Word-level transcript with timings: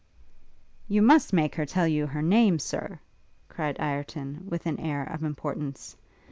'You 0.87 1.03
must 1.03 1.31
make 1.31 1.53
her 1.53 1.65
tell 1.67 1.87
you 1.87 2.07
her 2.07 2.23
name, 2.23 2.57
Sir!' 2.57 2.99
cried 3.49 3.79
Ireton, 3.79 4.47
with 4.49 4.65
an 4.65 4.79
air 4.79 5.03
of 5.03 5.23
importance. 5.23 5.95